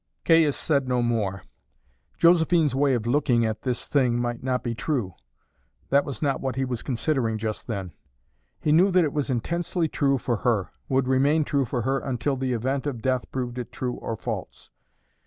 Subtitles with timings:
[0.25, 1.43] Caius said no more.
[2.17, 5.13] Josephine's way of looking at this thing might not be true;
[5.89, 7.93] that was not what he was considering just then.
[8.59, 12.35] He knew that it was intensely true for her, would remain true for her until
[12.35, 14.71] the event of death proved it true or false.